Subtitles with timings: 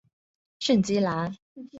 [0.57, 1.35] 圣基兰。